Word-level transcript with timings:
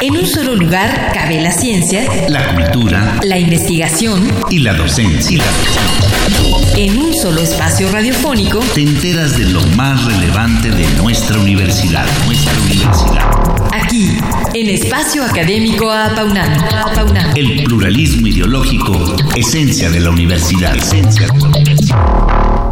En 0.00 0.16
un 0.16 0.24
solo 0.26 0.54
lugar 0.54 1.10
cabe 1.12 1.40
la 1.40 1.50
ciencia, 1.50 2.04
la 2.28 2.54
cultura, 2.54 3.18
la 3.24 3.36
investigación 3.36 4.30
y 4.48 4.60
la 4.60 4.72
docencia. 4.74 5.42
En 6.76 6.98
un 6.98 7.12
solo 7.14 7.40
espacio 7.40 7.90
radiofónico 7.90 8.60
te 8.74 8.82
enteras 8.82 9.36
de 9.36 9.46
lo 9.46 9.60
más 9.76 10.04
relevante 10.04 10.70
de 10.70 10.86
nuestra 11.02 11.40
universidad, 11.40 12.06
nuestra 12.26 12.52
universidad. 12.60 13.28
Aquí, 13.72 14.18
en 14.54 14.68
Espacio 14.68 15.24
Académico 15.24 15.90
Apaunán. 15.90 16.52
El 17.34 17.64
pluralismo 17.64 18.28
ideológico, 18.28 19.16
esencia 19.34 19.90
de 19.90 19.98
la 19.98 20.10
universidad. 20.10 20.76
Esencia 20.76 21.26
de 21.26 21.40
la 21.40 21.48
universidad. 21.48 22.67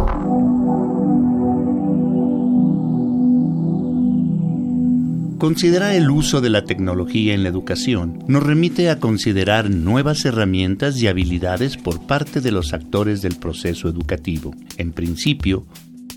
Considerar 5.37 5.93
el 5.93 6.09
uso 6.09 6.41
de 6.41 6.49
la 6.49 6.63
tecnología 6.63 7.35
en 7.35 7.43
la 7.43 7.49
educación 7.49 8.23
nos 8.27 8.41
remite 8.41 8.89
a 8.89 8.99
considerar 8.99 9.69
nuevas 9.69 10.25
herramientas 10.25 10.99
y 10.99 11.07
habilidades 11.07 11.77
por 11.77 12.07
parte 12.07 12.41
de 12.41 12.51
los 12.51 12.73
actores 12.73 13.21
del 13.21 13.35
proceso 13.35 13.87
educativo. 13.87 14.55
En 14.77 14.93
principio, 14.93 15.67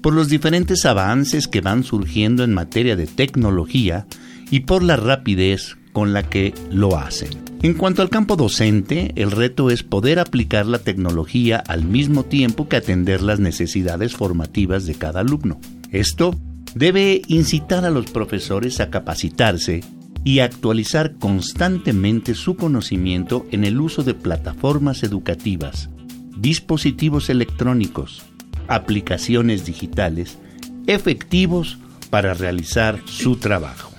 por 0.00 0.14
los 0.14 0.30
diferentes 0.30 0.86
avances 0.86 1.48
que 1.48 1.60
van 1.60 1.84
surgiendo 1.84 2.44
en 2.44 2.54
materia 2.54 2.96
de 2.96 3.06
tecnología 3.06 4.06
y 4.50 4.60
por 4.60 4.82
la 4.82 4.96
rapidez 4.96 5.76
con 5.92 6.14
la 6.14 6.22
que 6.22 6.54
lo 6.70 6.96
hacen. 6.96 7.30
En 7.62 7.74
cuanto 7.74 8.00
al 8.00 8.08
campo 8.08 8.36
docente, 8.36 9.12
el 9.16 9.32
reto 9.32 9.68
es 9.68 9.82
poder 9.82 10.18
aplicar 10.18 10.64
la 10.64 10.78
tecnología 10.78 11.62
al 11.66 11.84
mismo 11.84 12.24
tiempo 12.24 12.68
que 12.68 12.76
atender 12.76 13.20
las 13.20 13.38
necesidades 13.38 14.16
formativas 14.16 14.86
de 14.86 14.94
cada 14.94 15.20
alumno. 15.20 15.60
Esto 15.90 16.34
debe 16.74 17.22
incitar 17.26 17.84
a 17.84 17.90
los 17.90 18.10
profesores 18.10 18.80
a 18.80 18.90
capacitarse 18.90 19.82
y 20.24 20.40
actualizar 20.40 21.14
constantemente 21.16 22.34
su 22.34 22.56
conocimiento 22.56 23.46
en 23.50 23.64
el 23.64 23.80
uso 23.80 24.02
de 24.02 24.14
plataformas 24.14 25.02
educativas, 25.02 25.88
dispositivos 26.36 27.30
electrónicos, 27.30 28.22
aplicaciones 28.68 29.64
digitales, 29.64 30.38
efectivos 30.86 31.78
para 32.10 32.34
realizar 32.34 33.00
su 33.06 33.36
trabajo. 33.36 33.90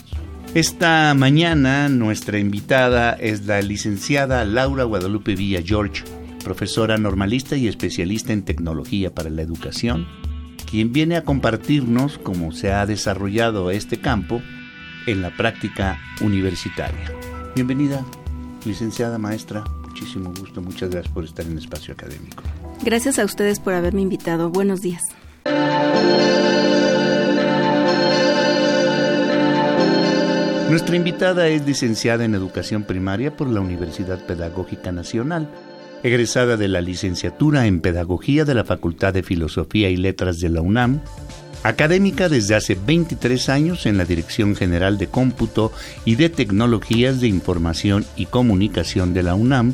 Esta 0.53 1.13
mañana 1.13 1.88
nuestra 1.89 2.38
invitada 2.38 3.13
es 3.13 3.45
la 3.45 3.61
licenciada 3.61 4.44
Laura 4.45 4.83
Guadalupe 4.83 5.35
Villa 5.35 5.61
George, 5.66 6.03
profesora 6.44 6.97
normalista 6.97 7.56
y 7.56 7.67
especialista 7.67 8.33
en 8.33 8.44
tecnología 8.44 9.13
para 9.16 9.30
la 9.30 9.41
educación 9.41 10.08
quien 10.72 10.94
viene 10.94 11.17
a 11.17 11.25
compartirnos 11.25 12.17
cómo 12.17 12.53
se 12.53 12.72
ha 12.72 12.86
desarrollado 12.86 13.72
este 13.72 14.00
campo 14.00 14.41
en 15.05 15.22
la 15.22 15.36
práctica 15.36 16.00
universitaria. 16.22 17.11
Bienvenida, 17.53 18.05
licenciada 18.66 19.17
maestra. 19.17 19.66
Muchísimo 19.86 20.33
gusto, 20.39 20.61
muchas 20.61 20.89
gracias 20.89 21.13
por 21.13 21.25
estar 21.25 21.45
en 21.45 21.52
el 21.52 21.58
espacio 21.58 21.94
académico. 21.94 22.44
Gracias 22.83 23.19
a 23.19 23.25
ustedes 23.25 23.59
por 23.59 23.73
haberme 23.73 24.02
invitado. 24.02 24.50
Buenos 24.50 24.80
días. 24.80 25.02
Nuestra 30.69 30.95
invitada 30.95 31.50
es 31.50 31.66
licenciada 31.66 32.23
en 32.23 32.33
Educación 32.33 32.83
Primaria 32.83 33.35
por 33.35 33.50
la 33.50 33.59
Universidad 33.59 34.25
Pedagógica 34.25 34.94
Nacional 34.94 35.50
egresada 36.03 36.57
de 36.57 36.67
la 36.67 36.81
licenciatura 36.81 37.67
en 37.67 37.81
Pedagogía 37.81 38.45
de 38.45 38.53
la 38.53 38.63
Facultad 38.63 39.13
de 39.13 39.23
Filosofía 39.23 39.89
y 39.89 39.97
Letras 39.97 40.39
de 40.39 40.49
la 40.49 40.61
UNAM, 40.61 41.02
académica 41.63 42.30
desde 42.30 42.55
hace 42.55 42.75
23 42.75 43.49
años 43.49 43.85
en 43.85 43.97
la 43.97 44.05
Dirección 44.05 44.55
General 44.55 44.97
de 44.97 45.07
Cómputo 45.07 45.72
y 46.05 46.16
de 46.16 46.29
Tecnologías 46.29 47.22
de 47.22 47.27
Información 47.27 48.05
y 48.16 48.25
Comunicación 48.25 49.13
de 49.13 49.23
la 49.23 49.35
UNAM, 49.35 49.73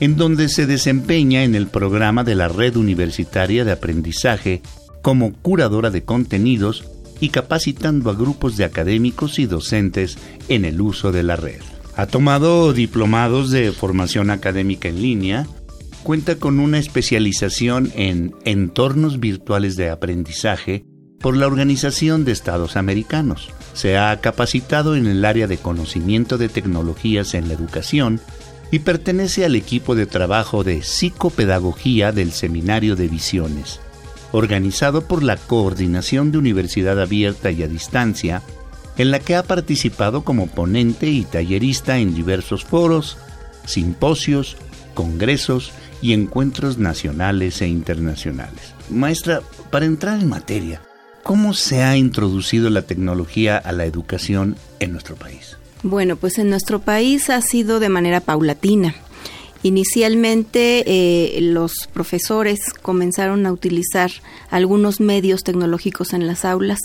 en 0.00 0.16
donde 0.16 0.48
se 0.48 0.66
desempeña 0.66 1.44
en 1.44 1.54
el 1.54 1.66
programa 1.66 2.24
de 2.24 2.34
la 2.34 2.48
Red 2.48 2.76
Universitaria 2.76 3.64
de 3.64 3.72
Aprendizaje 3.72 4.62
como 5.02 5.32
curadora 5.32 5.90
de 5.90 6.02
contenidos 6.02 6.84
y 7.20 7.30
capacitando 7.30 8.10
a 8.10 8.14
grupos 8.14 8.56
de 8.56 8.64
académicos 8.64 9.38
y 9.38 9.46
docentes 9.46 10.18
en 10.48 10.64
el 10.64 10.80
uso 10.80 11.12
de 11.12 11.22
la 11.24 11.36
red. 11.36 11.60
Ha 11.96 12.06
tomado 12.06 12.72
diplomados 12.72 13.50
de 13.50 13.72
formación 13.72 14.30
académica 14.30 14.88
en 14.88 15.02
línea, 15.02 15.48
cuenta 16.08 16.36
con 16.36 16.58
una 16.58 16.78
especialización 16.78 17.92
en 17.94 18.34
entornos 18.46 19.20
virtuales 19.20 19.76
de 19.76 19.90
aprendizaje 19.90 20.86
por 21.20 21.36
la 21.36 21.46
Organización 21.46 22.24
de 22.24 22.32
Estados 22.32 22.78
Americanos. 22.78 23.50
Se 23.74 23.98
ha 23.98 24.18
capacitado 24.18 24.96
en 24.96 25.06
el 25.06 25.22
área 25.26 25.46
de 25.46 25.58
conocimiento 25.58 26.38
de 26.38 26.48
tecnologías 26.48 27.34
en 27.34 27.48
la 27.48 27.52
educación 27.52 28.22
y 28.70 28.78
pertenece 28.78 29.44
al 29.44 29.54
equipo 29.54 29.94
de 29.94 30.06
trabajo 30.06 30.64
de 30.64 30.80
psicopedagogía 30.80 32.10
del 32.10 32.32
Seminario 32.32 32.96
de 32.96 33.08
Visiones, 33.08 33.78
organizado 34.32 35.02
por 35.02 35.22
la 35.22 35.36
Coordinación 35.36 36.32
de 36.32 36.38
Universidad 36.38 36.98
Abierta 37.02 37.50
y 37.50 37.62
a 37.62 37.68
Distancia, 37.68 38.40
en 38.96 39.10
la 39.10 39.18
que 39.20 39.36
ha 39.36 39.42
participado 39.42 40.24
como 40.24 40.46
ponente 40.46 41.10
y 41.10 41.24
tallerista 41.24 41.98
en 41.98 42.14
diversos 42.14 42.64
foros, 42.64 43.18
simposios, 43.66 44.56
congresos 44.94 45.70
y 46.00 46.12
encuentros 46.12 46.78
nacionales 46.78 47.60
e 47.62 47.68
internacionales. 47.68 48.74
Maestra, 48.90 49.42
para 49.70 49.86
entrar 49.86 50.20
en 50.20 50.28
materia, 50.28 50.80
¿cómo 51.22 51.54
se 51.54 51.82
ha 51.82 51.96
introducido 51.96 52.70
la 52.70 52.82
tecnología 52.82 53.56
a 53.58 53.72
la 53.72 53.84
educación 53.84 54.56
en 54.80 54.92
nuestro 54.92 55.16
país? 55.16 55.56
Bueno, 55.82 56.16
pues 56.16 56.38
en 56.38 56.50
nuestro 56.50 56.80
país 56.80 57.30
ha 57.30 57.40
sido 57.40 57.80
de 57.80 57.88
manera 57.88 58.20
paulatina. 58.20 58.94
Inicialmente 59.62 60.84
eh, 60.86 61.40
los 61.40 61.88
profesores 61.92 62.60
comenzaron 62.80 63.44
a 63.46 63.52
utilizar 63.52 64.10
algunos 64.50 65.00
medios 65.00 65.42
tecnológicos 65.42 66.12
en 66.12 66.26
las 66.26 66.44
aulas 66.44 66.78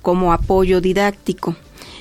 como 0.00 0.32
apoyo 0.32 0.80
didáctico. 0.80 1.56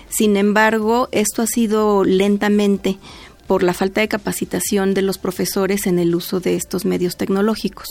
Sin 0.09 0.37
embargo, 0.37 1.09
esto 1.11 1.41
ha 1.41 1.47
sido 1.47 2.03
lentamente 2.03 2.99
por 3.47 3.63
la 3.63 3.73
falta 3.73 4.01
de 4.01 4.07
capacitación 4.07 4.93
de 4.93 5.01
los 5.01 5.17
profesores 5.17 5.87
en 5.87 5.99
el 5.99 6.15
uso 6.15 6.39
de 6.39 6.55
estos 6.55 6.85
medios 6.85 7.17
tecnológicos. 7.17 7.87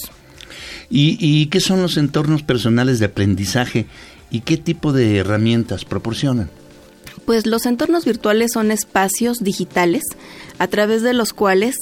¿Y, 0.95 1.47
qué 1.47 1.61
son 1.61 1.81
los 1.81 1.97
entornos 1.97 2.43
personales 2.43 2.99
de 2.99 3.07
aprendizaje 3.07 3.87
y 4.31 4.41
qué 4.41 4.59
tipo 4.59 4.93
de 4.93 5.17
herramientas 5.17 5.87
proporcionan? 5.87 6.51
Pues 7.25 7.47
los 7.47 7.65
entornos 7.65 8.05
virtuales 8.05 8.53
son 8.53 8.71
espacios 8.71 9.39
digitales 9.43 10.03
a 10.59 10.67
través 10.67 11.03
de 11.03 11.15
los 11.15 11.33
cuales 11.33 11.77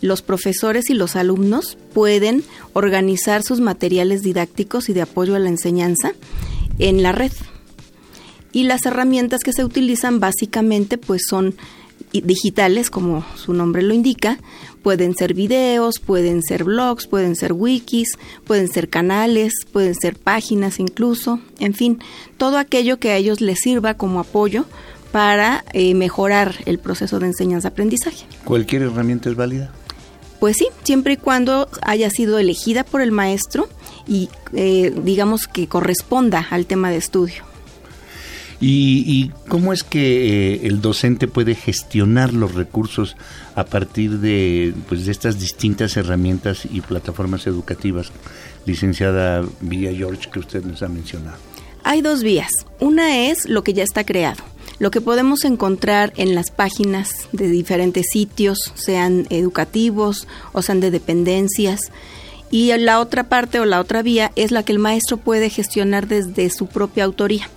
los 0.00 0.22
profesores 0.22 0.88
y 0.90 0.94
los 0.94 1.16
alumnos 1.16 1.76
pueden 1.92 2.44
organizar 2.72 3.42
sus 3.42 3.60
materiales 3.60 4.22
didácticos 4.22 4.88
y 4.88 4.94
de 4.94 5.02
apoyo 5.02 5.34
a 5.34 5.38
la 5.38 5.48
enseñanza 5.48 6.12
en 6.78 7.02
la 7.02 7.12
red. 7.12 7.32
Y 8.52 8.64
las 8.64 8.86
herramientas 8.86 9.42
que 9.42 9.52
se 9.52 9.64
utilizan 9.64 10.20
básicamente 10.20 10.96
pues 10.96 11.22
son 11.28 11.56
digitales, 12.12 12.90
como 12.90 13.24
su 13.36 13.52
nombre 13.52 13.82
lo 13.82 13.94
indica, 13.94 14.38
pueden 14.82 15.14
ser 15.14 15.34
videos, 15.34 15.98
pueden 15.98 16.42
ser 16.42 16.64
blogs, 16.64 17.06
pueden 17.06 17.36
ser 17.36 17.52
wikis, 17.52 18.16
pueden 18.46 18.68
ser 18.68 18.88
canales, 18.88 19.52
pueden 19.72 19.94
ser 19.94 20.16
páginas 20.16 20.78
incluso, 20.78 21.40
en 21.58 21.74
fin, 21.74 21.98
todo 22.36 22.58
aquello 22.58 22.98
que 22.98 23.10
a 23.10 23.16
ellos 23.16 23.40
les 23.40 23.58
sirva 23.60 23.94
como 23.94 24.20
apoyo 24.20 24.64
para 25.12 25.64
eh, 25.72 25.94
mejorar 25.94 26.54
el 26.66 26.78
proceso 26.78 27.18
de 27.18 27.26
enseñanza-aprendizaje. 27.26 28.26
¿Cualquier 28.44 28.82
herramienta 28.82 29.28
es 29.30 29.36
válida? 29.36 29.72
Pues 30.40 30.56
sí, 30.58 30.68
siempre 30.84 31.14
y 31.14 31.16
cuando 31.16 31.68
haya 31.82 32.10
sido 32.10 32.38
elegida 32.38 32.84
por 32.84 33.00
el 33.00 33.10
maestro 33.10 33.68
y 34.06 34.28
eh, 34.52 34.94
digamos 35.02 35.48
que 35.48 35.66
corresponda 35.66 36.46
al 36.50 36.66
tema 36.66 36.90
de 36.90 36.98
estudio. 36.98 37.55
¿Y, 38.60 39.30
cómo 39.48 39.72
es 39.72 39.84
que 39.84 40.54
eh, 40.54 40.60
el 40.66 40.80
docente 40.80 41.28
puede 41.28 41.54
gestionar 41.54 42.32
los 42.32 42.54
recursos 42.54 43.16
a 43.54 43.64
partir 43.64 44.18
de, 44.18 44.72
pues, 44.88 45.04
de 45.04 45.12
estas 45.12 45.38
distintas 45.38 45.96
herramientas 45.96 46.66
y 46.70 46.80
plataformas 46.80 47.46
educativas, 47.46 48.12
licenciada 48.64 49.44
Villa 49.60 49.92
George, 49.92 50.30
que 50.30 50.38
usted 50.38 50.64
nos 50.64 50.82
ha 50.82 50.88
mencionado? 50.88 51.36
Hay 51.84 52.00
dos 52.00 52.22
vías. 52.22 52.50
Una 52.80 53.28
es 53.28 53.48
lo 53.48 53.62
que 53.62 53.74
ya 53.74 53.84
está 53.84 54.04
creado, 54.04 54.42
lo 54.78 54.90
que 54.90 55.00
podemos 55.00 55.44
encontrar 55.44 56.12
en 56.16 56.34
las 56.34 56.50
páginas 56.50 57.28
de 57.32 57.48
diferentes 57.48 58.06
sitios, 58.10 58.72
sean 58.74 59.26
educativos 59.30 60.26
o 60.52 60.62
sean 60.62 60.80
de 60.80 60.90
dependencias. 60.90 61.92
Y 62.50 62.76
la 62.76 63.00
otra 63.00 63.24
parte 63.24 63.60
o 63.60 63.64
la 63.64 63.80
otra 63.80 64.02
vía 64.02 64.32
es 64.34 64.50
la 64.50 64.62
que 64.62 64.72
el 64.72 64.78
maestro 64.78 65.16
puede 65.16 65.50
gestionar 65.50 66.08
desde 66.08 66.48
su 66.50 66.66
propia 66.66 67.04
autoría. 67.04 67.48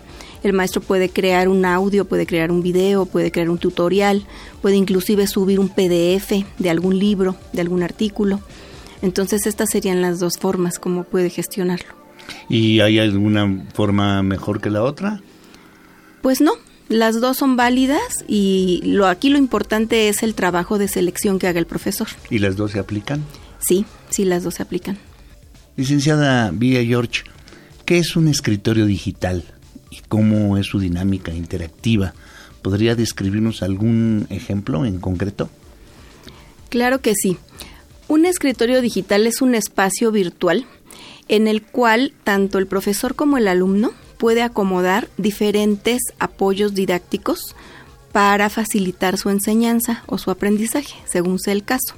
El 0.44 0.54
maestro 0.54 0.82
puede 0.82 1.10
crear 1.10 1.50
un 1.50 1.66
audio, 1.66 2.06
puede 2.06 2.26
crear 2.26 2.52
un 2.52 2.62
video, 2.62 3.06
puede 3.06 3.32
crear 3.32 3.50
un 3.50 3.58
tutorial, 3.58 4.26
puede 4.62 4.78
inclusive 4.78 5.28
subir 5.28 5.60
un 5.60 5.70
PDF 5.70 6.46
de 6.58 6.70
algún 6.70 6.98
libro, 6.98 7.36
de 7.52 7.62
algún 7.62 7.84
artículo. 7.84 8.40
Entonces 9.02 9.46
estas 9.46 9.70
serían 9.70 10.02
las 10.02 10.20
dos 10.20 10.38
formas 10.38 10.80
como 10.80 11.04
puede 11.04 11.30
gestionarlo. 11.30 11.88
¿Y 12.48 12.80
hay 12.80 13.00
alguna 13.00 13.66
forma 13.74 14.24
mejor 14.24 14.62
que 14.62 14.70
la 14.70 14.84
otra? 14.84 15.22
Pues 16.22 16.42
no, 16.42 16.54
las 16.88 17.20
dos 17.20 17.38
son 17.38 17.56
válidas 17.56 18.24
y 18.28 18.82
lo 18.84 19.08
aquí 19.08 19.30
lo 19.30 19.38
importante 19.38 20.10
es 20.10 20.24
el 20.24 20.36
trabajo 20.36 20.78
de 20.78 20.88
selección 20.88 21.38
que 21.40 21.48
haga 21.48 21.60
el 21.60 21.68
profesor. 21.68 22.08
¿Y 22.30 22.40
las 22.40 22.56
dos 22.56 22.72
se 22.72 22.80
aplican? 22.80 23.24
Sí, 23.60 23.86
sí, 24.10 24.26
las 24.26 24.44
dos 24.44 24.56
se 24.56 24.64
aplican. 24.64 24.98
Licenciada 25.76 26.52
Villa 26.52 26.84
George, 26.84 27.24
¿qué 27.86 28.00
es 28.00 28.16
un 28.16 28.28
escritorio 28.28 28.86
digital 28.86 29.44
y 29.90 29.98
cómo 30.08 30.58
es 30.58 30.68
su 30.68 30.80
dinámica 30.80 31.34
interactiva? 31.34 32.14
¿Podría 32.62 32.96
describirnos 32.96 33.64
algún 33.64 34.28
ejemplo 34.30 34.86
en 34.86 35.00
concreto? 35.00 35.50
Claro 36.70 37.02
que 37.02 37.14
sí. 37.16 37.38
Un 38.08 38.26
escritorio 38.26 38.82
digital 38.82 39.28
es 39.28 39.42
un 39.42 39.56
espacio 39.56 40.12
virtual 40.12 40.66
en 41.28 41.48
el 41.48 41.62
cual 41.62 42.14
tanto 42.24 42.58
el 42.58 42.68
profesor 42.68 43.16
como 43.16 43.38
el 43.38 43.48
alumno 43.48 43.94
puede 44.18 44.42
acomodar 44.42 45.08
diferentes 45.18 46.02
apoyos 46.20 46.74
didácticos 46.74 47.56
para 48.12 48.50
facilitar 48.50 49.18
su 49.18 49.30
enseñanza 49.30 50.04
o 50.08 50.18
su 50.18 50.32
aprendizaje, 50.32 50.96
según 51.06 51.40
sea 51.40 51.54
el 51.54 51.64
caso. 51.64 51.96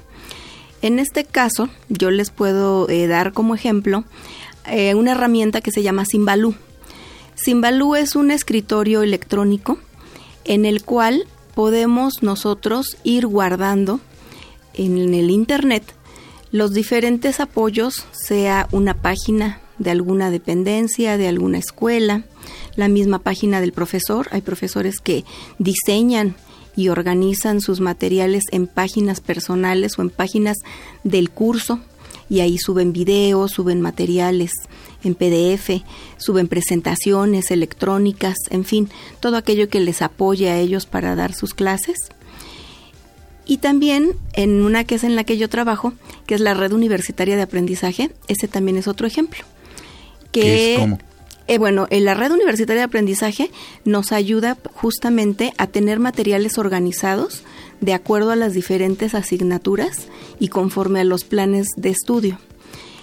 En 0.82 0.98
este 0.98 1.24
caso, 1.24 1.68
yo 1.88 2.10
les 2.10 2.30
puedo 2.30 2.88
eh, 2.88 3.06
dar 3.06 3.32
como 3.32 3.54
ejemplo 3.54 4.04
eh, 4.66 4.94
una 4.94 5.12
herramienta 5.12 5.60
que 5.60 5.70
se 5.70 5.82
llama 5.82 6.04
Simbalú. 6.04 6.54
Simbalú 7.34 7.94
es 7.94 8.14
un 8.14 8.30
escritorio 8.30 9.02
electrónico 9.02 9.78
en 10.44 10.64
el 10.64 10.82
cual 10.82 11.26
podemos 11.54 12.22
nosotros 12.22 12.96
ir 13.04 13.26
guardando 13.26 14.00
en 14.74 15.14
el 15.14 15.30
Internet 15.30 15.84
los 16.50 16.72
diferentes 16.72 17.40
apoyos, 17.40 18.04
sea 18.12 18.68
una 18.72 18.94
página 18.94 19.60
de 19.78 19.90
alguna 19.90 20.30
dependencia, 20.30 21.16
de 21.16 21.26
alguna 21.26 21.58
escuela, 21.58 22.24
la 22.76 22.88
misma 22.88 23.20
página 23.20 23.60
del 23.60 23.72
profesor. 23.72 24.28
Hay 24.30 24.42
profesores 24.42 25.00
que 25.00 25.24
diseñan 25.58 26.36
y 26.76 26.88
organizan 26.88 27.60
sus 27.60 27.80
materiales 27.80 28.44
en 28.50 28.66
páginas 28.66 29.20
personales 29.20 29.98
o 29.98 30.02
en 30.02 30.10
páginas 30.10 30.58
del 31.04 31.30
curso 31.30 31.80
y 32.32 32.40
ahí 32.40 32.56
suben 32.56 32.94
videos, 32.94 33.50
suben 33.50 33.82
materiales 33.82 34.52
en 35.04 35.14
PDF, 35.14 35.82
suben 36.16 36.48
presentaciones 36.48 37.50
electrónicas, 37.50 38.36
en 38.48 38.64
fin, 38.64 38.88
todo 39.20 39.36
aquello 39.36 39.68
que 39.68 39.80
les 39.80 40.00
apoye 40.00 40.48
a 40.48 40.58
ellos 40.58 40.86
para 40.86 41.14
dar 41.14 41.34
sus 41.34 41.52
clases. 41.52 41.98
Y 43.44 43.58
también 43.58 44.16
en 44.32 44.62
una 44.62 44.84
que 44.84 44.94
es 44.94 45.04
en 45.04 45.14
la 45.14 45.24
que 45.24 45.36
yo 45.36 45.50
trabajo, 45.50 45.92
que 46.24 46.34
es 46.34 46.40
la 46.40 46.54
Red 46.54 46.72
Universitaria 46.72 47.36
de 47.36 47.42
Aprendizaje, 47.42 48.10
ese 48.28 48.48
también 48.48 48.78
es 48.78 48.88
otro 48.88 49.06
ejemplo. 49.06 49.44
Que, 50.30 50.72
es 50.72 50.80
cómo? 50.80 50.98
Eh, 51.48 51.58
bueno, 51.58 51.86
en 51.90 52.06
la 52.06 52.14
red 52.14 52.32
universitaria 52.32 52.80
de 52.80 52.86
aprendizaje 52.86 53.50
nos 53.84 54.10
ayuda 54.12 54.56
justamente 54.72 55.52
a 55.58 55.66
tener 55.66 55.98
materiales 55.98 56.56
organizados 56.56 57.42
de 57.82 57.92
acuerdo 57.92 58.30
a 58.30 58.36
las 58.36 58.54
diferentes 58.54 59.14
asignaturas 59.14 60.06
y 60.40 60.48
conforme 60.48 61.00
a 61.00 61.04
los 61.04 61.24
planes 61.24 61.66
de 61.76 61.90
estudio. 61.90 62.38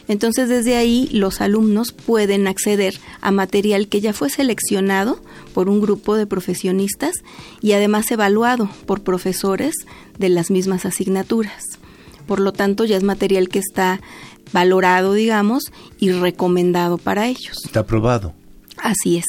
Entonces 0.07 0.49
desde 0.49 0.75
ahí 0.75 1.07
los 1.11 1.39
alumnos 1.39 1.91
pueden 1.91 2.47
acceder 2.47 2.95
a 3.21 3.29
material 3.29 3.87
que 3.87 4.01
ya 4.01 4.11
fue 4.11 4.31
seleccionado 4.31 5.21
por 5.53 5.69
un 5.69 5.81
grupo 5.81 6.15
de 6.15 6.25
profesionistas 6.25 7.13
y 7.61 7.73
además 7.73 8.09
evaluado 8.09 8.71
por 8.87 9.01
profesores 9.01 9.75
de 10.17 10.29
las 10.29 10.49
mismas 10.49 10.85
asignaturas. 10.87 11.63
Por 12.25 12.39
lo 12.39 12.53
tanto, 12.53 12.85
ya 12.85 12.97
es 12.97 13.03
material 13.03 13.49
que 13.49 13.59
está 13.59 14.01
valorado, 14.51 15.13
digamos, 15.13 15.71
y 15.99 16.11
recomendado 16.11 16.97
para 16.97 17.27
ellos. 17.27 17.57
Está 17.65 17.81
aprobado. 17.81 18.33
Así 18.77 19.17
es. 19.17 19.25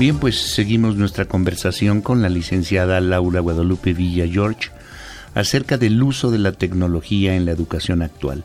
Bien, 0.00 0.18
pues 0.18 0.40
seguimos 0.40 0.96
nuestra 0.96 1.26
conversación 1.26 2.00
con 2.00 2.22
la 2.22 2.30
licenciada 2.30 3.02
Laura 3.02 3.40
Guadalupe 3.40 3.92
Villa 3.92 4.26
George 4.26 4.70
acerca 5.34 5.76
del 5.76 6.02
uso 6.02 6.30
de 6.30 6.38
la 6.38 6.52
tecnología 6.52 7.36
en 7.36 7.44
la 7.44 7.52
educación 7.52 8.00
actual. 8.00 8.44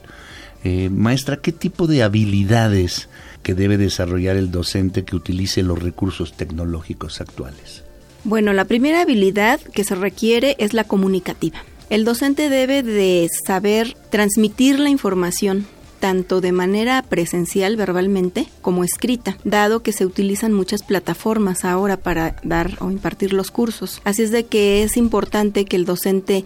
Eh, 0.65 0.89
maestra, 0.89 1.37
¿qué 1.37 1.53
tipo 1.53 1.87
de 1.87 2.03
habilidades 2.03 3.07
que 3.41 3.53
debe 3.53 3.77
desarrollar 3.77 4.35
el 4.35 4.51
docente 4.51 5.05
que 5.05 5.15
utilice 5.15 5.63
los 5.63 5.81
recursos 5.81 6.33
tecnológicos 6.33 7.21
actuales? 7.21 7.85
Bueno, 8.25 8.51
la 8.51 8.65
primera 8.65 9.03
habilidad 9.03 9.61
que 9.61 9.85
se 9.85 9.95
requiere 9.95 10.57
es 10.59 10.73
la 10.73 10.83
comunicativa. 10.83 11.63
El 11.89 12.03
docente 12.03 12.49
debe 12.49 12.83
de 12.83 13.29
saber 13.45 13.95
transmitir 14.09 14.77
la 14.77 14.89
información 14.89 15.65
tanto 16.05 16.39
de 16.39 16.51
manera 16.51 17.01
presencial 17.01 17.77
verbalmente 17.77 18.47
como 18.61 18.83
escrita, 18.83 19.39
dado 19.43 19.81
que 19.81 19.91
se 19.91 20.05
utilizan 20.05 20.53
muchas 20.53 20.83
plataformas 20.83 21.65
ahora 21.65 21.97
para 21.97 22.35
dar 22.43 22.77
o 22.79 22.91
impartir 22.91 23.33
los 23.33 23.49
cursos. 23.49 24.03
Así 24.03 24.21
es 24.21 24.29
de 24.29 24.45
que 24.45 24.83
es 24.83 24.97
importante 24.97 25.65
que 25.65 25.75
el 25.75 25.85
docente 25.85 26.45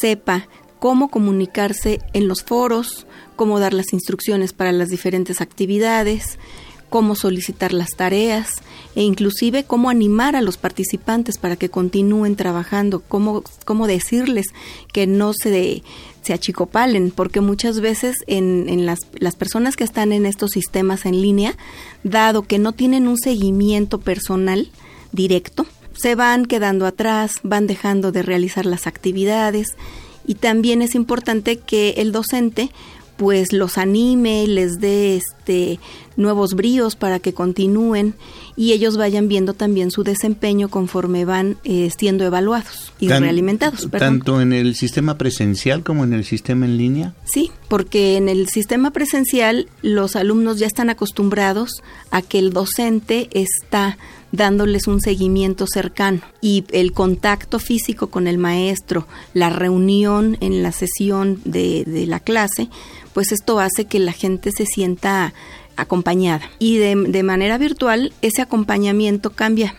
sepa 0.00 0.48
cómo 0.80 1.08
comunicarse 1.08 2.00
en 2.14 2.26
los 2.26 2.42
foros, 2.42 3.06
cómo 3.36 3.60
dar 3.60 3.74
las 3.74 3.92
instrucciones 3.92 4.52
para 4.52 4.72
las 4.72 4.88
diferentes 4.88 5.40
actividades, 5.40 6.40
cómo 6.88 7.14
solicitar 7.14 7.72
las 7.72 7.90
tareas 7.90 8.62
e 8.94 9.02
inclusive 9.02 9.64
cómo 9.64 9.90
animar 9.90 10.36
a 10.36 10.40
los 10.40 10.56
participantes 10.56 11.38
para 11.38 11.56
que 11.56 11.68
continúen 11.68 12.36
trabajando, 12.36 13.00
cómo, 13.00 13.42
cómo 13.64 13.86
decirles 13.86 14.46
que 14.92 15.06
no 15.06 15.32
se, 15.32 15.82
se 16.22 16.32
achicopalen, 16.32 17.10
porque 17.10 17.40
muchas 17.40 17.80
veces 17.80 18.16
en, 18.26 18.68
en 18.68 18.86
las, 18.86 19.00
las 19.18 19.36
personas 19.36 19.76
que 19.76 19.84
están 19.84 20.12
en 20.12 20.26
estos 20.26 20.52
sistemas 20.52 21.04
en 21.06 21.20
línea, 21.20 21.56
dado 22.04 22.42
que 22.42 22.58
no 22.58 22.72
tienen 22.72 23.08
un 23.08 23.18
seguimiento 23.18 24.00
personal 24.00 24.70
directo, 25.12 25.66
se 25.92 26.14
van 26.14 26.46
quedando 26.46 26.86
atrás, 26.86 27.32
van 27.42 27.66
dejando 27.66 28.12
de 28.12 28.22
realizar 28.22 28.66
las 28.66 28.86
actividades 28.86 29.68
y 30.26 30.34
también 30.34 30.82
es 30.82 30.94
importante 30.94 31.58
que 31.58 31.94
el 31.98 32.12
docente 32.12 32.70
pues 33.16 33.52
los 33.52 33.78
anime, 33.78 34.46
les 34.46 34.78
dé 34.78 35.16
este 35.16 35.80
nuevos 36.16 36.54
bríos 36.54 36.96
para 36.96 37.18
que 37.18 37.34
continúen 37.34 38.14
y 38.56 38.72
ellos 38.72 38.96
vayan 38.96 39.28
viendo 39.28 39.54
también 39.54 39.90
su 39.90 40.02
desempeño 40.02 40.68
conforme 40.68 41.24
van 41.24 41.58
eh, 41.64 41.90
siendo 41.96 42.24
evaluados 42.24 42.92
y 42.98 43.08
realimentados. 43.08 43.88
Tanto 43.90 44.40
en 44.40 44.52
el 44.52 44.74
sistema 44.74 45.18
presencial 45.18 45.82
como 45.82 46.04
en 46.04 46.12
el 46.12 46.24
sistema 46.24 46.66
en 46.66 46.78
línea. 46.78 47.14
Sí, 47.24 47.50
porque 47.68 48.16
en 48.16 48.28
el 48.28 48.48
sistema 48.48 48.90
presencial 48.90 49.68
los 49.82 50.16
alumnos 50.16 50.58
ya 50.58 50.66
están 50.66 50.90
acostumbrados 50.90 51.82
a 52.10 52.22
que 52.22 52.38
el 52.38 52.52
docente 52.52 53.28
está 53.32 53.98
dándoles 54.32 54.86
un 54.86 55.00
seguimiento 55.00 55.66
cercano 55.66 56.20
y 56.40 56.64
el 56.72 56.92
contacto 56.92 57.58
físico 57.58 58.08
con 58.08 58.26
el 58.26 58.38
maestro, 58.38 59.06
la 59.34 59.50
reunión 59.50 60.36
en 60.40 60.62
la 60.62 60.72
sesión 60.72 61.40
de, 61.44 61.84
de 61.84 62.06
la 62.06 62.20
clase, 62.20 62.68
pues 63.14 63.32
esto 63.32 63.60
hace 63.60 63.86
que 63.86 63.98
la 63.98 64.12
gente 64.12 64.50
se 64.52 64.66
sienta 64.66 65.32
acompañada. 65.76 66.48
Y 66.58 66.78
de, 66.78 66.94
de 66.94 67.22
manera 67.22 67.58
virtual, 67.58 68.12
ese 68.22 68.42
acompañamiento 68.42 69.30
cambia 69.30 69.74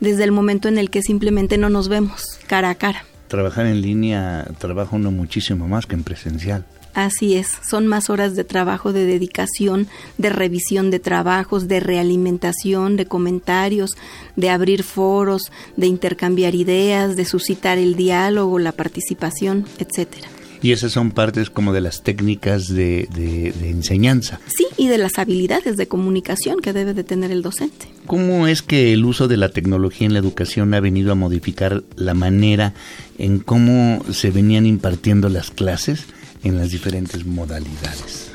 desde 0.00 0.24
el 0.24 0.32
momento 0.32 0.68
en 0.68 0.78
el 0.78 0.90
que 0.90 1.00
simplemente 1.02 1.58
no 1.58 1.70
nos 1.70 1.88
vemos 1.88 2.38
cara 2.46 2.70
a 2.70 2.74
cara. 2.74 3.04
Trabajar 3.28 3.66
en 3.66 3.80
línea 3.80 4.46
trabaja 4.58 4.96
uno 4.96 5.10
muchísimo 5.10 5.68
más 5.68 5.86
que 5.86 5.94
en 5.94 6.02
presencial. 6.02 6.66
Así 6.94 7.36
es, 7.36 7.48
son 7.66 7.86
más 7.86 8.10
horas 8.10 8.36
de 8.36 8.44
trabajo, 8.44 8.92
de 8.92 9.06
dedicación, 9.06 9.88
de 10.18 10.28
revisión 10.28 10.90
de 10.90 10.98
trabajos, 10.98 11.66
de 11.66 11.80
realimentación, 11.80 12.96
de 12.96 13.06
comentarios, 13.06 13.92
de 14.36 14.50
abrir 14.50 14.82
foros, 14.82 15.50
de 15.76 15.86
intercambiar 15.86 16.54
ideas, 16.54 17.16
de 17.16 17.24
suscitar 17.24 17.78
el 17.78 17.96
diálogo, 17.96 18.58
la 18.58 18.72
participación, 18.72 19.64
etcétera. 19.78 20.28
Y 20.62 20.70
esas 20.70 20.92
son 20.92 21.10
partes 21.10 21.50
como 21.50 21.72
de 21.72 21.80
las 21.80 22.04
técnicas 22.04 22.68
de, 22.68 23.08
de, 23.12 23.52
enseñanza. 23.68 24.40
Sí, 24.46 24.66
y 24.76 24.86
de 24.86 24.96
las 24.96 25.18
habilidades 25.18 25.76
de 25.76 25.88
comunicación 25.88 26.60
que 26.60 26.72
debe 26.72 26.94
de 26.94 27.02
tener 27.02 27.32
el 27.32 27.42
docente. 27.42 27.88
¿Cómo 28.06 28.46
es 28.46 28.62
que 28.62 28.92
el 28.92 29.04
uso 29.04 29.26
de 29.26 29.36
la 29.36 29.48
tecnología 29.48 30.06
en 30.06 30.12
la 30.12 30.20
educación 30.20 30.72
ha 30.74 30.80
venido 30.80 31.10
a 31.10 31.16
modificar 31.16 31.82
la 31.96 32.14
manera 32.14 32.74
en 33.18 33.40
cómo 33.40 34.04
se 34.12 34.30
venían 34.30 34.64
impartiendo 34.64 35.28
las 35.28 35.50
clases 35.50 36.04
en 36.44 36.56
las 36.58 36.70
diferentes 36.70 37.26
modalidades? 37.26 38.30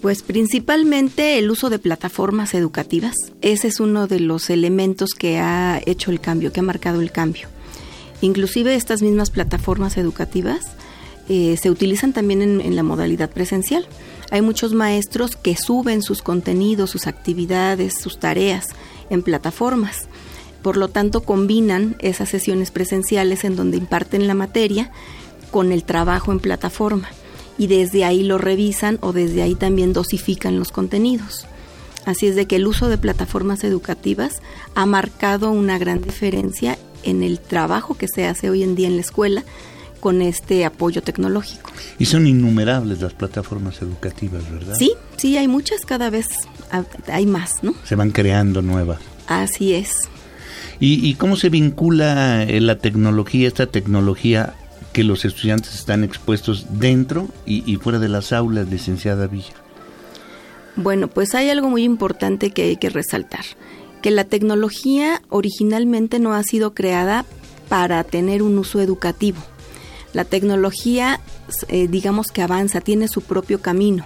Pues 0.00 0.24
principalmente 0.24 1.38
el 1.38 1.48
uso 1.48 1.70
de 1.70 1.78
plataformas 1.78 2.54
educativas. 2.54 3.14
Ese 3.40 3.68
es 3.68 3.78
uno 3.78 4.08
de 4.08 4.18
los 4.18 4.50
elementos 4.50 5.10
que 5.16 5.38
ha 5.38 5.80
hecho 5.86 6.10
el 6.10 6.20
cambio, 6.20 6.52
que 6.52 6.58
ha 6.58 6.64
marcado 6.64 7.00
el 7.00 7.12
cambio. 7.12 7.46
Inclusive 8.20 8.74
estas 8.74 9.00
mismas 9.00 9.30
plataformas 9.30 9.96
educativas 9.96 10.60
eh, 11.28 11.56
se 11.60 11.70
utilizan 11.70 12.12
también 12.12 12.42
en, 12.42 12.76
la 12.76 12.82
modalidad 12.82 13.30
presencial. 13.30 13.86
Hay 14.30 14.42
muchos 14.42 14.72
maestros 14.72 15.36
que 15.36 15.56
suben 15.56 16.02
sus 16.02 16.22
contenidos, 16.22 16.90
sus 16.90 17.06
actividades, 17.06 18.00
sus 18.00 18.18
tareas 18.18 18.68
en 19.10 19.22
plataformas. 19.22 20.08
Por 20.62 20.76
lo 20.76 20.88
tanto, 20.88 21.22
combinan 21.22 21.96
esas 22.00 22.28
sesiones 22.28 22.70
presenciales 22.70 23.44
en 23.44 23.56
donde 23.56 23.76
imparten 23.76 24.26
la 24.26 24.34
materia 24.34 24.90
con 25.50 25.72
el 25.72 25.84
trabajo 25.84 26.32
en 26.32 26.40
plataforma 26.40 27.08
y 27.58 27.66
desde 27.66 28.04
ahí 28.04 28.22
lo 28.22 28.38
revisan 28.38 28.98
o 29.02 29.12
desde 29.12 29.42
ahí 29.42 29.54
también 29.54 29.92
dosifican 29.92 30.58
los 30.58 30.72
contenidos. 30.72 31.46
Así 32.04 32.26
es 32.26 32.34
de 32.34 32.46
que 32.46 32.56
el 32.56 32.66
uso 32.66 32.88
de 32.88 32.98
plataformas 32.98 33.62
educativas 33.64 34.42
ha 34.74 34.86
marcado 34.86 35.50
una 35.50 35.78
gran 35.78 36.00
diferencia 36.00 36.78
en 37.04 37.22
el 37.22 37.38
trabajo 37.38 37.94
que 37.94 38.08
se 38.08 38.26
hace 38.26 38.50
hoy 38.50 38.62
en 38.62 38.74
día 38.74 38.88
en 38.88 38.96
la 38.96 39.02
escuela 39.02 39.44
con 40.02 40.20
este 40.20 40.64
apoyo 40.64 41.00
tecnológico. 41.00 41.70
Y 41.96 42.06
son 42.06 42.26
innumerables 42.26 43.00
las 43.00 43.14
plataformas 43.14 43.80
educativas, 43.82 44.42
¿verdad? 44.50 44.74
Sí, 44.76 44.94
sí, 45.16 45.36
hay 45.36 45.46
muchas, 45.46 45.86
cada 45.86 46.10
vez 46.10 46.26
hay 47.06 47.24
más, 47.24 47.62
¿no? 47.62 47.72
Se 47.84 47.94
van 47.94 48.10
creando 48.10 48.62
nuevas. 48.62 48.98
Así 49.28 49.74
es. 49.74 49.92
¿Y, 50.80 51.14
cómo 51.14 51.36
se 51.36 51.50
vincula 51.50 52.42
eh, 52.42 52.60
la 52.60 52.78
tecnología, 52.78 53.46
esta 53.46 53.68
tecnología 53.68 54.54
que 54.92 55.04
los 55.04 55.24
estudiantes 55.24 55.76
están 55.76 56.02
expuestos 56.02 56.66
dentro 56.80 57.28
y, 57.46 57.62
y 57.72 57.76
fuera 57.76 58.00
de 58.00 58.08
las 58.08 58.32
aulas, 58.32 58.68
licenciada 58.68 59.28
Villa? 59.28 59.54
Bueno, 60.74 61.06
pues 61.06 61.36
hay 61.36 61.48
algo 61.48 61.70
muy 61.70 61.84
importante 61.84 62.50
que 62.50 62.62
hay 62.62 62.76
que 62.76 62.90
resaltar, 62.90 63.44
que 64.02 64.10
la 64.10 64.24
tecnología 64.24 65.22
originalmente 65.28 66.18
no 66.18 66.34
ha 66.34 66.42
sido 66.42 66.74
creada 66.74 67.24
para 67.68 68.02
tener 68.02 68.42
un 68.42 68.58
uso 68.58 68.80
educativo. 68.80 69.38
La 70.12 70.24
tecnología, 70.24 71.20
eh, 71.68 71.88
digamos 71.88 72.28
que 72.28 72.42
avanza, 72.42 72.80
tiene 72.80 73.08
su 73.08 73.22
propio 73.22 73.60
camino. 73.60 74.04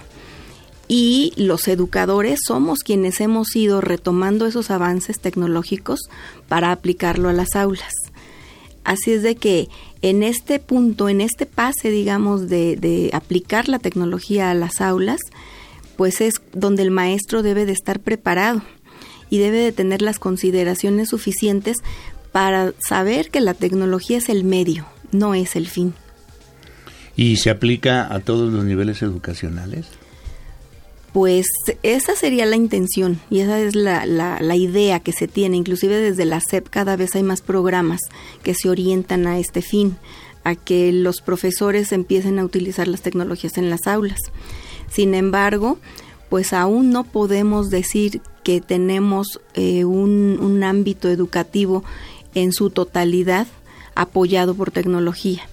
Y 0.87 1.33
los 1.35 1.67
educadores 1.67 2.39
somos 2.45 2.79
quienes 2.79 3.19
hemos 3.19 3.53
ido 3.55 3.81
retomando 3.81 4.45
esos 4.45 4.71
avances 4.71 5.19
tecnológicos 5.19 5.99
para 6.47 6.71
aplicarlo 6.71 7.27
a 7.27 7.33
las 7.33 7.55
aulas. 7.55 7.93
Así 8.85 9.11
es 9.11 9.21
de 9.21 9.35
que 9.35 9.67
en 10.01 10.23
este 10.23 10.59
punto, 10.59 11.09
en 11.09 11.19
este 11.19 11.45
pase, 11.45 11.91
digamos, 11.91 12.47
de, 12.47 12.77
de 12.77 13.09
aplicar 13.11 13.67
la 13.67 13.79
tecnología 13.79 14.49
a 14.49 14.53
las 14.53 14.79
aulas, 14.79 15.19
pues 15.97 16.21
es 16.21 16.35
donde 16.53 16.83
el 16.83 16.91
maestro 16.91 17.43
debe 17.43 17.65
de 17.65 17.73
estar 17.73 17.99
preparado 17.99 18.61
y 19.29 19.39
debe 19.39 19.57
de 19.57 19.73
tener 19.73 20.01
las 20.01 20.19
consideraciones 20.19 21.09
suficientes 21.09 21.77
para 22.31 22.73
saber 22.79 23.29
que 23.29 23.41
la 23.41 23.53
tecnología 23.53 24.19
es 24.19 24.29
el 24.29 24.43
medio, 24.43 24.85
no 25.11 25.33
es 25.33 25.55
el 25.55 25.67
fin. 25.67 25.93
¿Y 27.15 27.37
se 27.37 27.49
aplica 27.49 28.13
a 28.13 28.19
todos 28.19 28.53
los 28.53 28.63
niveles 28.63 29.01
educacionales? 29.01 29.87
Pues 31.13 31.47
esa 31.81 32.15
sería 32.15 32.45
la 32.45 32.57
intención 32.57 33.19
y 33.31 33.39
esa 33.39 33.59
es 33.59 33.75
la, 33.75 34.05
la, 34.05 34.55
idea 34.55 34.99
que 34.99 35.13
se 35.13 35.27
tiene. 35.27 35.57
Inclusive 35.57 35.95
desde 35.95 36.25
la 36.25 36.39
SEP 36.39 36.69
cada 36.69 36.95
vez 36.95 37.15
hay 37.15 37.23
más 37.23 37.41
programas 37.41 38.01
que 38.43 38.53
se 38.53 38.69
orientan 38.69 39.25
a 39.25 39.39
este 39.39 39.63
fin, 39.63 39.97
a 40.43 40.53
que 40.53 40.91
los 40.91 41.21
profesores 41.21 41.91
empiecen 41.91 42.37
a 42.37 42.45
utilizar 42.45 42.87
las 42.87 43.01
tecnologías 43.01 43.57
en 43.57 43.71
las 43.71 43.87
aulas. 43.87 44.19
Sin 44.91 45.15
embargo, 45.15 45.79
pues 46.29 46.53
aún 46.53 46.91
no 46.91 47.03
podemos 47.03 47.71
decir 47.71 48.21
que 48.43 48.61
tenemos 48.61 49.41
eh, 49.55 49.85
un, 49.85 50.37
un 50.39 50.63
ámbito 50.63 51.09
educativo 51.09 51.83
en 52.35 52.53
su 52.53 52.69
totalidad 52.69 53.47
apoyado 54.01 54.55
por 54.55 54.71
tecnología 54.71 55.43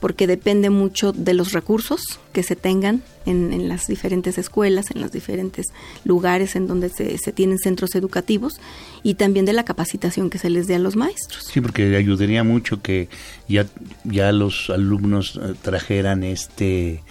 porque 0.00 0.26
depende 0.26 0.70
mucho 0.70 1.12
de 1.12 1.34
los 1.34 1.52
recursos 1.52 2.20
que 2.32 2.42
se 2.42 2.56
tengan 2.56 3.02
en, 3.26 3.68
las 3.68 3.86
diferentes 3.86 4.38
escuelas, 4.38 4.90
en 4.94 5.02
los 5.02 5.12
diferentes 5.12 5.66
lugares 6.04 6.56
en 6.56 6.66
donde 6.66 6.88
se, 6.88 7.18
se, 7.18 7.32
tienen 7.32 7.58
centros 7.58 7.94
educativos 7.94 8.60
y 9.02 9.14
también 9.14 9.44
de 9.44 9.52
la 9.52 9.64
capacitación 9.64 10.30
que 10.30 10.38
se 10.38 10.48
les 10.48 10.66
dé 10.66 10.76
a 10.76 10.78
los 10.78 10.96
maestros. 10.96 11.44
Sí, 11.44 11.60
porque 11.60 11.96
ayudaría 11.96 12.44
mucho 12.44 12.80
que 12.80 13.08
ya, 13.48 13.66
ya 14.04 14.32
los 14.32 14.70
alumnos 14.70 15.38
eh, 15.42 15.54
trajeran 15.60 16.22
este 16.22 17.02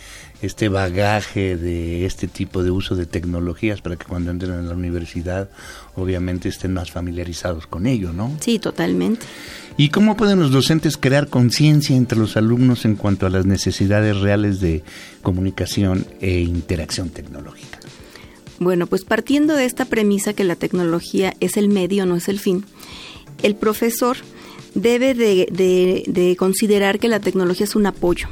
este 0.42 0.70
bagaje 0.70 1.58
de 1.58 2.06
este 2.06 2.28
tipo 2.28 2.64
de 2.64 2.72
uso 2.72 2.96
de 2.96 3.06
tecnologías 3.06 3.82
para 3.82 3.96
que 3.96 4.06
cuando 4.06 4.32
entren 4.32 4.52
a 4.52 4.62
la 4.62 4.76
universidad 4.76 5.50
obviamente 5.96 6.50
estén 6.50 6.74
más 6.74 6.92
familiarizados 6.92 7.66
con 7.68 7.88
ello, 7.88 8.14
¿no? 8.14 8.32
Sí, 8.40 8.60
totalmente. 8.60 9.26
¿Y 9.78 9.90
cómo 9.90 10.18
pueden 10.18 10.40
los 10.40 10.52
docentes 10.52 10.98
crear 10.98 11.28
conciencia 11.28 11.96
entre 11.96 12.18
los 12.18 12.38
alumnos 12.38 12.86
en 12.86 12.96
cuanto 12.96 13.26
a 13.26 13.30
las 13.30 13.46
necesidades 13.46 14.20
reales 14.20 14.60
de 14.60 14.84
comunicación 15.22 16.06
e 16.20 16.40
interacción 16.40 17.10
tecnológica? 17.10 17.80
Bueno, 18.60 18.88
pues 18.88 19.06
partiendo 19.06 19.56
de 19.56 19.66
esta 19.66 19.86
premisa 19.86 20.34
que 20.34 20.44
la 20.44 20.56
tecnología 20.56 21.36
es 21.40 21.58
el 21.58 21.70
medio, 21.70 22.06
no 22.08 22.16
es 22.16 22.28
el 22.28 22.40
fin, 22.40 22.66
el 23.44 23.56
profesor 23.56 24.18
debe 24.74 25.14
de, 25.14 26.04
de 26.08 26.36
considerar 26.38 27.00
que 27.00 27.08
la 27.08 27.20
tecnología 27.20 27.66
es 27.66 27.76
un 27.76 27.86
apoyo, 27.86 28.28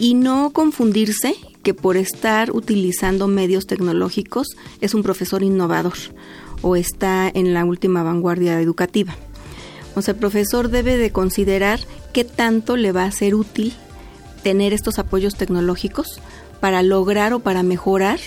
y 0.00 0.14
no 0.14 0.50
confundirse 0.50 1.36
que 1.62 1.74
por 1.74 1.98
estar 1.98 2.50
utilizando 2.52 3.28
medios 3.28 3.66
tecnológicos 3.66 4.48
es 4.80 4.94
un 4.94 5.02
profesor 5.02 5.42
innovador 5.42 5.92
o 6.62 6.74
está 6.74 7.30
en 7.32 7.52
la 7.52 7.66
última 7.66 8.02
vanguardia 8.02 8.60
educativa. 8.62 9.14
O 9.94 10.00
sea, 10.00 10.14
el 10.14 10.20
profesor 10.20 10.70
debe 10.70 10.96
de 10.96 11.12
considerar 11.12 11.80
qué 12.14 12.24
tanto 12.24 12.76
le 12.76 12.92
va 12.92 13.04
a 13.04 13.12
ser 13.12 13.34
útil 13.34 13.74
tener 14.42 14.72
estos 14.72 14.98
apoyos 14.98 15.34
tecnológicos 15.34 16.20
para 16.60 16.82
lograr 16.82 17.34
o 17.34 17.40
para 17.40 17.62
mejorar 17.62 18.20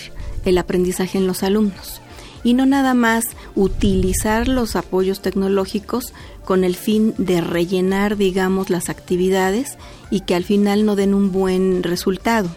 el 0.44 0.58
aprendizaje 0.58 1.18
en 1.18 1.26
los 1.26 1.42
alumnos. 1.42 2.00
Y 2.44 2.54
no 2.54 2.66
nada 2.66 2.94
más 2.94 3.24
utilizar 3.56 4.46
los 4.46 4.76
apoyos 4.76 5.22
tecnológicos 5.22 6.12
con 6.44 6.62
el 6.62 6.76
fin 6.76 7.14
de 7.18 7.40
rellenar, 7.40 8.16
digamos, 8.16 8.70
las 8.70 8.90
actividades 8.90 9.78
y 10.10 10.20
que 10.20 10.34
al 10.34 10.44
final 10.44 10.84
no 10.84 10.94
den 10.94 11.14
un 11.14 11.32
buen 11.32 11.82
resultado. 11.82 12.48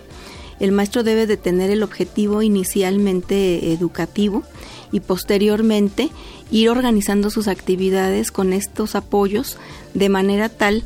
El 0.60 0.72
maestro 0.72 1.04
debe 1.04 1.28
de 1.28 1.38
tener 1.38 1.70
el 1.70 1.84
objetivo 1.84 2.42
inicialmente 2.42 3.72
educativo 3.72 4.44
y 4.92 5.02
posteriormente 5.02 6.10
ir 6.52 6.70
organizando 6.70 7.30
sus 7.30 7.48
actividades 7.48 8.32
con 8.32 8.54
estos 8.54 8.96
apoyos 8.96 9.58
de 9.94 10.10
manera 10.10 10.50
tal 10.50 10.84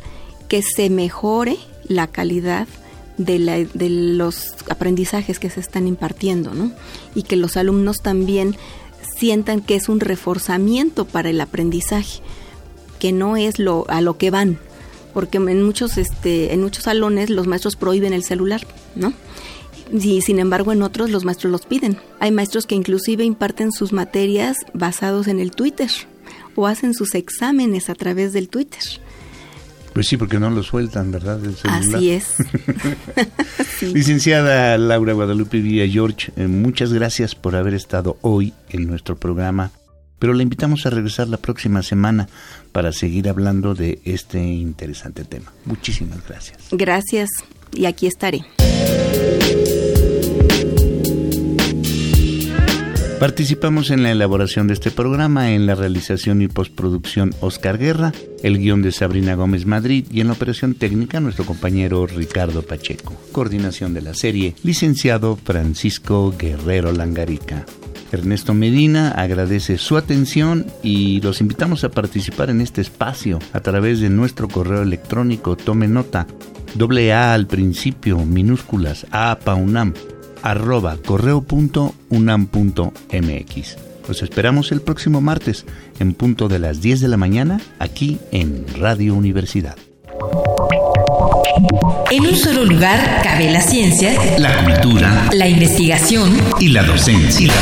que 0.47 0.61
se 0.61 0.89
mejore 0.89 1.57
la 1.87 2.07
calidad 2.07 2.67
de, 3.17 3.67
de 3.73 3.89
los 3.89 4.55
aprendizajes 4.69 5.39
que 5.39 5.49
se 5.49 5.59
están 5.59 5.87
impartiendo, 5.87 6.53
¿no? 6.53 6.71
Y 7.15 7.23
que 7.23 7.35
los 7.35 7.55
alumnos 7.55 7.97
también 8.01 8.55
sientan 9.17 9.61
que 9.61 9.75
es 9.75 9.89
un 9.89 9.99
reforzamiento 9.99 11.05
para 11.05 11.29
el 11.29 11.41
aprendizaje 11.41 12.21
que 12.99 13.11
no 13.11 13.35
es 13.35 13.57
lo 13.57 13.85
a 13.89 13.99
lo 13.99 14.19
que 14.19 14.29
van, 14.29 14.59
porque 15.13 15.37
en 15.37 15.63
muchos 15.63 15.97
este 15.97 16.53
en 16.53 16.61
muchos 16.61 16.83
salones 16.83 17.31
los 17.31 17.47
maestros 17.47 17.75
prohíben 17.75 18.13
el 18.13 18.23
celular, 18.23 18.61
¿no? 18.95 19.13
Y 19.91 20.21
sin 20.21 20.39
embargo 20.39 20.71
en 20.71 20.83
otros 20.83 21.09
los 21.09 21.25
maestros 21.25 21.51
los 21.51 21.65
piden. 21.65 21.97
Hay 22.19 22.31
maestros 22.31 22.67
que 22.67 22.75
inclusive 22.75 23.23
imparten 23.23 23.71
sus 23.71 23.91
materias 23.91 24.57
basados 24.73 25.27
en 25.27 25.39
el 25.39 25.51
Twitter 25.51 25.89
o 26.55 26.67
hacen 26.67 26.93
sus 26.93 27.15
exámenes 27.15 27.89
a 27.89 27.95
través 27.95 28.33
del 28.33 28.49
Twitter. 28.49 29.00
Pues 29.93 30.07
sí, 30.07 30.17
porque 30.17 30.39
no 30.39 30.49
lo 30.49 30.63
sueltan, 30.63 31.11
¿verdad? 31.11 31.39
Así 31.63 32.11
es. 32.11 32.35
Licenciada 33.93 34.77
Laura 34.77 35.13
Guadalupe 35.13 35.59
Villa 35.59 35.87
George, 35.87 36.31
eh, 36.37 36.47
muchas 36.47 36.93
gracias 36.93 37.35
por 37.35 37.55
haber 37.55 37.73
estado 37.73 38.17
hoy 38.21 38.53
en 38.69 38.87
nuestro 38.87 39.17
programa 39.17 39.71
pero 40.21 40.35
le 40.35 40.43
invitamos 40.43 40.85
a 40.85 40.91
regresar 40.91 41.27
la 41.29 41.37
próxima 41.37 41.81
semana 41.81 42.29
para 42.71 42.91
seguir 42.91 43.27
hablando 43.27 43.73
de 43.73 43.99
este 44.05 44.37
interesante 44.37 45.23
tema. 45.23 45.51
Muchísimas 45.65 46.19
gracias. 46.27 46.59
Gracias 46.69 47.31
y 47.73 47.85
aquí 47.87 48.05
estaré. 48.05 48.45
Participamos 53.21 53.91
en 53.91 54.01
la 54.01 54.09
elaboración 54.09 54.65
de 54.65 54.73
este 54.73 54.89
programa, 54.89 55.51
en 55.51 55.67
la 55.67 55.75
realización 55.75 56.41
y 56.41 56.47
postproducción 56.47 57.35
Oscar 57.39 57.77
Guerra, 57.77 58.13
el 58.41 58.57
guion 58.57 58.81
de 58.81 58.91
Sabrina 58.91 59.35
Gómez 59.35 59.67
Madrid 59.67 60.07
y 60.09 60.21
en 60.21 60.27
la 60.27 60.33
operación 60.33 60.73
técnica 60.73 61.19
nuestro 61.19 61.45
compañero 61.45 62.07
Ricardo 62.07 62.63
Pacheco. 62.63 63.13
Coordinación 63.31 63.93
de 63.93 64.01
la 64.01 64.15
serie, 64.15 64.55
licenciado 64.63 65.35
Francisco 65.35 66.33
Guerrero 66.35 66.91
Langarica. 66.93 67.63
Ernesto 68.11 68.55
Medina 68.55 69.11
agradece 69.11 69.77
su 69.77 69.97
atención 69.97 70.65
y 70.81 71.21
los 71.21 71.41
invitamos 71.41 71.83
a 71.83 71.91
participar 71.91 72.49
en 72.49 72.59
este 72.59 72.81
espacio 72.81 73.37
a 73.53 73.59
través 73.59 73.99
de 73.99 74.09
nuestro 74.09 74.47
correo 74.47 74.81
electrónico. 74.81 75.55
Tome 75.55 75.87
nota, 75.87 76.25
doble 76.73 77.13
A 77.13 77.35
al 77.35 77.45
principio, 77.45 78.17
minúsculas, 78.25 79.05
A 79.11 79.37
paunam, 79.45 79.93
arroba 80.41 80.97
correo.unam.mx. 81.05 81.91
Los 84.07 84.23
esperamos 84.23 84.71
el 84.71 84.81
próximo 84.81 85.21
martes 85.21 85.65
en 85.99 86.13
punto 86.13 86.47
de 86.47 86.59
las 86.59 86.81
10 86.81 87.01
de 87.01 87.07
la 87.07 87.17
mañana 87.17 87.61
aquí 87.79 88.19
en 88.31 88.65
Radio 88.77 89.15
Universidad. 89.15 89.75
En 92.11 92.25
un 92.25 92.35
solo 92.35 92.65
lugar 92.65 93.21
cabe 93.23 93.49
la 93.51 93.61
ciencia, 93.61 94.13
la 94.37 94.63
cultura, 94.65 95.29
la 95.31 95.47
investigación 95.47 96.29
y 96.59 96.67
la 96.69 96.83
docencia. 96.83 97.53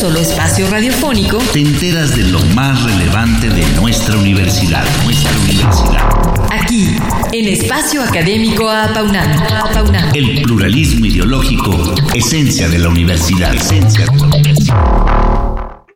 Solo 0.00 0.18
espacio 0.18 0.66
radiofónico, 0.70 1.36
te 1.52 1.60
enteras 1.60 2.16
de 2.16 2.22
lo 2.22 2.40
más 2.54 2.82
relevante 2.84 3.50
de 3.50 3.62
nuestra 3.78 4.16
universidad. 4.16 4.82
Nuestra 5.04 5.30
universidad. 5.40 6.08
Aquí, 6.50 6.96
en 7.32 7.48
Espacio 7.48 8.02
Académico 8.02 8.70
Apaunam. 8.70 9.30
El 10.14 10.40
pluralismo 10.40 11.04
ideológico, 11.04 11.94
esencia 12.14 12.70
de 12.70 12.78
la 12.78 12.88
universidad. 12.88 13.54
Esencia 13.54 14.06
de 14.06 14.16
la 14.16 14.26
universidad. 14.26 15.19